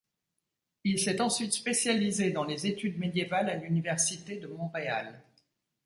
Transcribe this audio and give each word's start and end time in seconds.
Il 0.83 0.97
s'est 0.97 1.21
ensuite 1.21 1.53
spécialisé 1.53 2.31
dans 2.31 2.43
les 2.43 2.65
études 2.65 2.97
médiévales 2.97 3.51
à 3.51 3.55
l’université 3.55 4.37
de 4.37 4.47
Montréal. 4.47 5.21